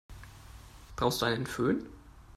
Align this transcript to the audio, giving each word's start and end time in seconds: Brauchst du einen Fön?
Brauchst 0.95 1.21
du 1.21 1.27
einen 1.27 1.45
Fön? 1.45 1.85